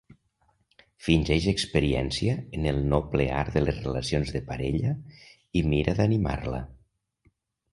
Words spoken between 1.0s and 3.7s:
Fingeix experiència en el noble art de